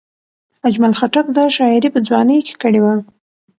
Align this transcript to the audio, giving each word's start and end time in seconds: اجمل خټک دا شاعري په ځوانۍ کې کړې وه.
اجمل 0.67 0.93
خټک 0.99 1.25
دا 1.37 1.43
شاعري 1.55 1.89
په 1.93 1.99
ځوانۍ 2.07 2.37
کې 2.47 2.53
کړې 2.61 2.79
وه. 2.83 2.93